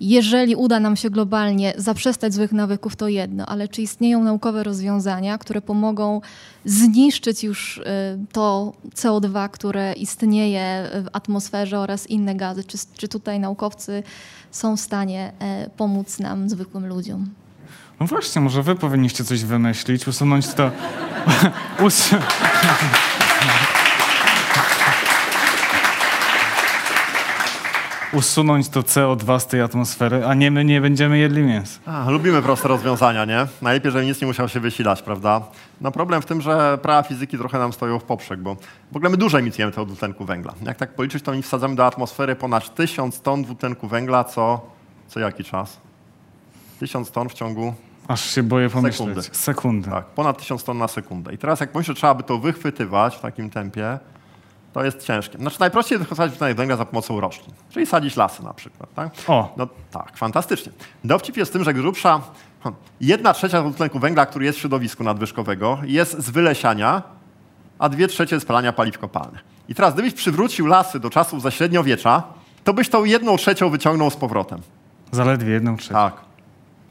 [0.00, 5.38] jeżeli uda nam się globalnie zaprzestać złych nawyków, to jedno, ale czy istnieją naukowe rozwiązania,
[5.38, 6.20] które pomogą
[6.64, 7.82] zniszczyć już y,
[8.32, 12.64] to CO2, które istnieje w atmosferze oraz inne gazy?
[12.64, 14.02] Czy, czy tutaj naukowcy
[14.50, 17.30] są w stanie e, pomóc nam, zwykłym ludziom?
[18.00, 20.70] No właśnie, może wy powinniście coś wymyślić, usunąć to...
[28.12, 31.80] usunąć to CO2 z tej atmosfery, a nie my nie będziemy jedli mięsa.
[31.86, 33.46] A, lubimy proste rozwiązania, nie?
[33.62, 35.40] Najlepiej, żeby nic nie musiał się wysilać, prawda?
[35.80, 38.56] No problem w tym, że prawa fizyki trochę nam stoją w poprzek, bo
[38.92, 40.54] w ogóle my dużo emitujemy tego dwutlenku węgla.
[40.62, 44.66] Jak tak policzyć, to my wsadzamy do atmosfery ponad 1000 ton dwutlenku węgla co,
[45.08, 45.80] co jaki czas?
[46.80, 47.74] 1000 ton w ciągu
[48.08, 48.98] Aż się boję pomyśleć.
[48.98, 49.22] Sekundy.
[49.32, 49.90] Sekundy.
[49.90, 51.34] Tak, ponad 1000 ton na sekundę.
[51.34, 53.98] I teraz jak myślę, że trzeba by to wychwytywać w takim tempie,
[54.72, 55.38] to jest ciężkie.
[55.38, 58.94] Znaczy najprościej jest wykorzystać dwutlenek węgla za pomocą roślin, czyli sadzić lasy na przykład.
[58.94, 59.12] Tak?
[59.28, 59.54] O.
[59.56, 60.72] No tak, fantastycznie.
[61.04, 62.20] Dowcip jest w tym, że grubsza
[63.00, 67.02] jedna trzecia dwutlenku węgla, który jest w środowisku nadwyżkowego, jest z wylesiania,
[67.78, 69.44] a dwie trzecie z spalania paliw kopalnych.
[69.68, 72.22] I teraz gdybyś przywrócił lasy do czasów zaśredniowiecza,
[72.64, 74.60] to byś tą jedną trzecią wyciągnął z powrotem.
[75.12, 75.94] Zaledwie jedną trzecią.
[75.94, 76.31] Tak.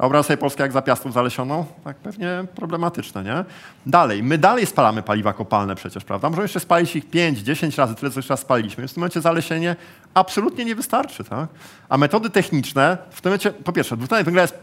[0.02, 1.66] Obraz sobie Polskę jak za zalesioną?
[1.84, 3.46] Tak pewnie problematyczne, nie?
[3.86, 6.30] Dalej, my dalej spalamy paliwa kopalne przecież, prawda?
[6.30, 8.82] Możemy jeszcze spalić ich 5-10 razy tyle, co już raz spaliliśmy.
[8.82, 9.76] Więc w tym momencie zalesienie
[10.14, 11.50] absolutnie nie wystarczy, tak?
[11.90, 14.56] A metody techniczne, w tym momencie, po pierwsze, dwutlenek węgla jest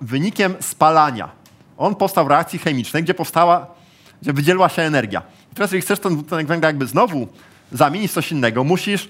[0.00, 1.28] wynikiem spalania.
[1.78, 3.66] On powstał w reakcji chemicznej, gdzie powstała,
[4.22, 5.22] gdzie wydzieliła się energia.
[5.52, 7.28] I teraz, jeżeli chcesz ten dwutlenek węgla jakby znowu
[7.72, 9.08] zamienić coś innego, musisz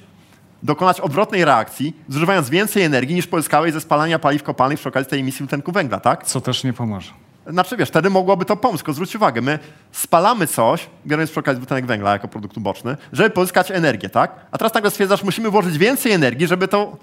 [0.63, 5.21] dokonać odwrotnej reakcji, zużywając więcej energii niż pozyskałeś ze spalania paliw kopalnych przy okazji tej
[5.21, 6.27] emisji dwutlenku węgla, tak?
[6.27, 7.13] Co też nie pomoże.
[7.47, 9.59] Znaczy wiesz, wtedy mogłoby to pomóc, tylko zwróć uwagę, my
[9.93, 14.33] spalamy coś, biorąc przy okazji dwutlenek węgla jako produkt uboczny, żeby pozyskać energię, tak?
[14.51, 16.97] A teraz nagle stwierdzasz, musimy włożyć więcej energii, żeby to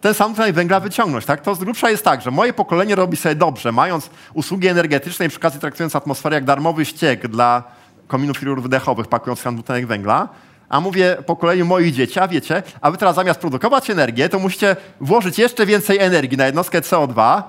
[0.00, 1.40] ten sam dwutlenek węgla wyciągnąć, tak?
[1.40, 5.28] To z grubsza jest tak, że moje pokolenie robi sobie dobrze, mając usługi energetyczne i
[5.28, 7.62] przy okazji traktując atmosferę jak darmowy ściek dla
[8.08, 10.28] kominów rur wydechowych, pakując tam dwutlenek węgla,
[10.70, 14.76] A mówię pokoleniu moich dzieci, a wiecie, a wy teraz zamiast produkować energię, to musicie
[15.00, 17.42] włożyć jeszcze więcej energii na jednostkę CO2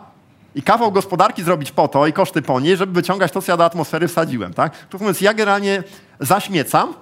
[0.56, 3.58] i kawał gospodarki zrobić po to i koszty po niej, żeby wyciągać to, co ja
[3.58, 4.54] do atmosfery wsadziłem.
[4.54, 4.88] Tak?
[4.88, 5.84] To mówiąc, ja generalnie
[6.20, 6.94] zaśmiecam,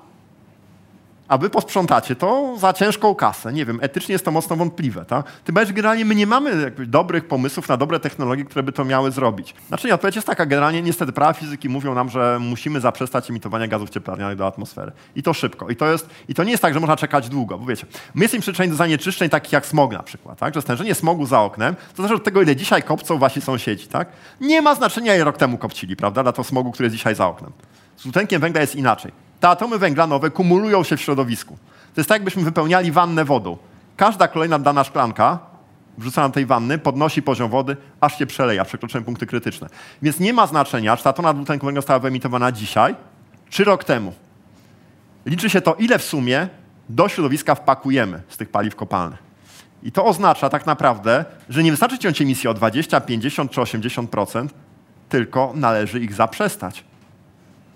[1.29, 3.53] a wy posprzątacie to za ciężką kasę.
[3.53, 5.05] Nie wiem, etycznie jest to mocno wątpliwe.
[5.05, 5.25] Tak?
[5.43, 9.11] Tym bardziej, generalnie my nie mamy dobrych pomysłów na dobre technologie, które by to miały
[9.11, 9.55] zrobić.
[9.67, 13.89] Znaczy odpowiedź jest taka, generalnie niestety prawa fizyki mówią nam, że musimy zaprzestać emitowania gazów
[13.89, 14.91] cieplarnianych do atmosfery.
[15.15, 15.69] I to szybko.
[15.69, 18.21] I to, jest, I to nie jest tak, że można czekać długo, bo wiecie, my
[18.21, 20.53] jesteśmy przyczynieni do zanieczyszczeń takich jak smog na przykład, tak?
[20.53, 23.87] że stężenie smogu za oknem, to zależy od tego, ile dzisiaj kopcą wasi sąsiedzi.
[23.87, 24.07] Tak?
[24.41, 27.27] Nie ma znaczenia, ile rok temu kopcili, prawda, dla to smogu, który jest dzisiaj za
[27.27, 27.51] oknem.
[27.97, 31.57] Z dwutlenkiem węgla jest inaczej te atomy węgla nowe kumulują się w środowisku.
[31.95, 33.57] To jest tak, jakbyśmy wypełniali wannę wodą.
[33.97, 35.39] Każda kolejna dana szklanka
[35.97, 39.69] wrzucona do tej wanny podnosi poziom wody, aż się przeleja, przekroczymy punkty krytyczne.
[40.01, 42.95] Więc nie ma znaczenia, czy ta tona dwutlenku węgla została wyemitowana dzisiaj,
[43.49, 44.13] czy rok temu.
[45.25, 46.47] Liczy się to, ile w sumie
[46.89, 49.19] do środowiska wpakujemy z tych paliw kopalnych.
[49.83, 54.47] I to oznacza tak naprawdę, że nie wystarczy ciąć emisji o 20, 50 czy 80%,
[55.09, 56.83] tylko należy ich zaprzestać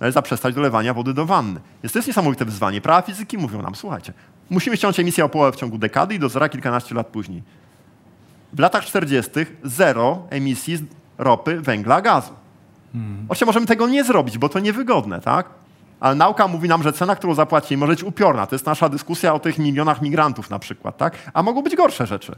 [0.04, 1.60] należy zaprzestać dolewania wody do wanny.
[1.84, 2.82] Więc to jest niesamowite wyzwanie.
[2.82, 4.14] Prawa fizyki mówią nam, słuchajcie,
[4.50, 7.44] musimy ściąć emisję o połowę w ciągu dekady i do zera kilkanaście lat później.
[8.54, 9.32] W latach 40.
[9.64, 10.78] zero emisji
[11.18, 12.34] ropy, węgla, gazu.
[12.94, 13.26] Hmm.
[13.30, 15.50] Oczywiście możemy tego nie zrobić, bo to niewygodne, tak?
[16.00, 18.48] Ale nauka mówi nam, że cena, którą zapłacimy, może być upiorna.
[18.48, 21.32] To jest nasza dyskusja o tych milionach migrantów na przykład, tak?
[21.34, 22.36] A mogą być gorsze rzeczy.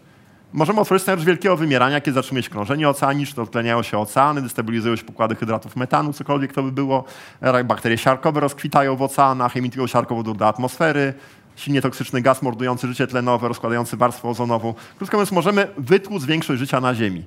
[0.53, 5.03] Możemy otworzyć scenariusz wielkiego wymierania, kiedy zatrzymuje się krążenie oceaniczne, odtleniają się oceany, destabilizują się
[5.03, 7.03] pokłady hydratów metanu, cokolwiek to by było.
[7.65, 11.13] Bakterie siarkowe rozkwitają w oceanach, emitują siarkowodór do atmosfery.
[11.55, 14.73] Silnie toksyczny gaz mordujący życie tlenowe, rozkładający warstwę ozonową.
[14.97, 17.23] Krótko mówiąc, możemy wytłuc większość życia na Ziemi.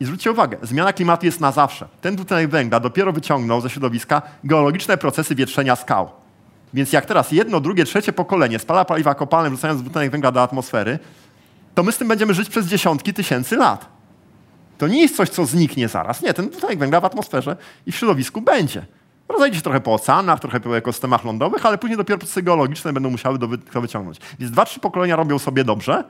[0.00, 1.88] I zwróćcie uwagę, zmiana klimatu jest na zawsze.
[2.00, 6.10] Ten dwutlenek węgla dopiero wyciągnął ze środowiska geologiczne procesy wietrzenia skał.
[6.74, 10.98] Więc jak teraz jedno, drugie, trzecie pokolenie spala paliwa kopalne, wrzucając dwutlenek węgla do atmosfery,
[11.74, 13.86] to my z tym będziemy żyć przez dziesiątki tysięcy lat.
[14.78, 16.22] To nie jest coś, co zniknie zaraz.
[16.22, 17.56] Nie, ten dwutlenek węgla w atmosferze
[17.86, 18.86] i w środowisku będzie.
[19.28, 23.10] Rozejdzie się trochę po oceanach, trochę po ekosystemach lądowych, ale później dopiero procesy geologiczne będą
[23.10, 23.38] musiały
[23.72, 24.18] to wyciągnąć.
[24.38, 26.04] Więc dwa, trzy pokolenia robią sobie dobrze,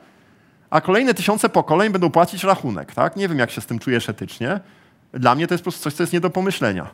[0.70, 2.94] a kolejne tysiące pokoleń będą płacić rachunek.
[2.94, 3.16] Tak?
[3.16, 4.60] Nie wiem, jak się z tym czujesz etycznie.
[5.12, 6.86] Dla mnie to jest po prostu coś, co jest nie do pomyślenia.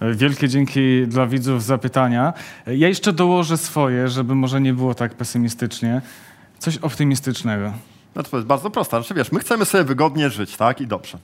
[0.00, 2.32] Wielkie dzięki dla widzów za pytania.
[2.66, 6.00] Ja jeszcze dołożę swoje, żeby może nie było tak pesymistycznie.
[6.58, 7.72] Coś optymistycznego.
[8.14, 8.96] No to jest bardzo proste.
[8.96, 10.80] Znaczy, wiesz, my chcemy sobie wygodnie żyć, tak?
[10.80, 11.18] I dobrze.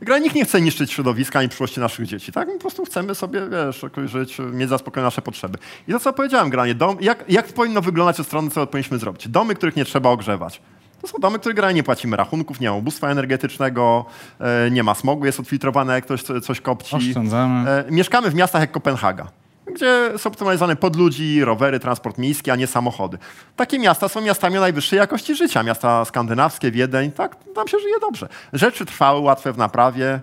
[0.00, 2.48] Gra nikt nie chce niszczyć środowiska ani przyszłości naszych dzieci, tak?
[2.48, 5.58] My po prostu chcemy sobie, wiesz, żyć, mieć zaspokojone nasze potrzeby.
[5.88, 9.28] I to, co powiedziałem, granie, dom, jak, jak powinno wyglądać od strony, co powinniśmy zrobić?
[9.28, 10.60] Domy, których nie trzeba ogrzewać.
[11.00, 14.04] To są domy, które grają, nie płacimy rachunków, nie ma ubóstwa energetycznego,
[14.40, 16.96] e, nie ma smogu, jest odfiltrowane, jak ktoś coś kopci.
[16.96, 17.70] Oszczędzamy.
[17.70, 19.39] E, mieszkamy w miastach jak Kopenhaga
[19.70, 23.18] gdzie są optymalizowane pod ludzi, rowery, transport miejski, a nie samochody.
[23.56, 25.62] Takie miasta są miastami o najwyższej jakości życia.
[25.62, 28.28] Miasta skandynawskie, Wiedeń, tak, tam się żyje dobrze.
[28.52, 30.20] Rzeczy trwały, łatwe w naprawie.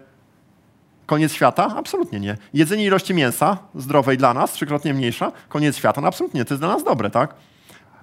[1.05, 1.73] Koniec świata?
[1.77, 2.38] Absolutnie nie.
[2.53, 6.01] Jedzenie ilości mięsa, zdrowej dla nas, trzykrotnie mniejsza, koniec świata?
[6.01, 7.36] No absolutnie, to jest dla nas dobre, tak?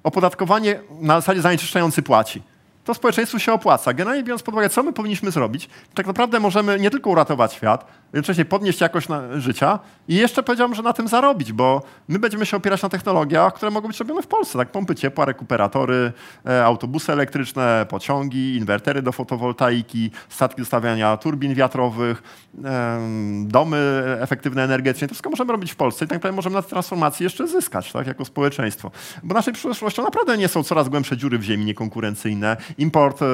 [0.03, 2.43] Opodatkowanie na zasadzie zanieczyszczający płaci
[2.85, 3.93] to społeczeństwu się opłaca.
[3.93, 7.87] Generalnie biorąc pod uwagę, co my powinniśmy zrobić, tak naprawdę możemy nie tylko uratować świat,
[8.13, 12.57] jednocześnie podnieść jakość życia i jeszcze powiedziałbym, że na tym zarobić, bo my będziemy się
[12.57, 16.13] opierać na technologiach, które mogą być robione w Polsce, tak pompy ciepła, rekuperatory,
[16.47, 22.23] e, autobusy elektryczne, pociągi, inwertery do fotowoltaiki, statki do stawiania turbin wiatrowych,
[22.65, 23.01] e,
[23.43, 25.09] domy efektywne energetycznie.
[25.09, 28.07] To wszystko możemy robić w Polsce i tak naprawdę możemy na transformacji jeszcze zyskać, tak,
[28.07, 28.91] jako społeczeństwo.
[29.23, 33.27] Bo naszej przyszłością naprawdę nie są coraz głębsze dziury w ziemi niekonkurencyjne, import e,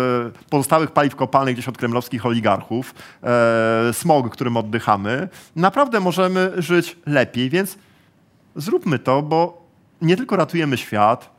[0.50, 2.94] pozostałych paliw kopalnych gdzieś od kremlowskich oligarchów,
[3.92, 7.78] smog, którym od oddychamy, naprawdę możemy żyć lepiej, więc
[8.56, 9.64] zróbmy to, bo
[10.02, 11.30] nie tylko ratujemy świat,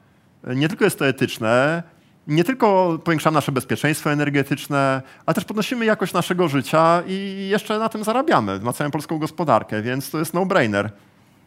[0.55, 1.83] nie tylko jest to etyczne,
[2.27, 7.89] nie tylko powiększamy nasze bezpieczeństwo energetyczne, ale też podnosimy jakość naszego życia i jeszcze na
[7.89, 10.91] tym zarabiamy, wzmacniamy polską gospodarkę, więc to jest no-brainer.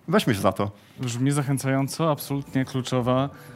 [0.08, 0.70] Weźmy się za to.
[1.00, 3.53] Brzmi zachęcająco, absolutnie kluczowa e,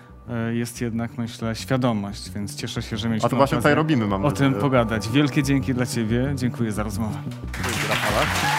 [0.52, 4.24] jest jednak, myślę, świadomość, więc cieszę się, że mieliśmy A to właśnie tutaj robimy, mam
[4.24, 5.08] O tym pogadać.
[5.08, 6.32] Wielkie dzięki dla Ciebie.
[6.34, 7.18] Dziękuję za rozmowę.
[7.52, 8.58] Dzięki.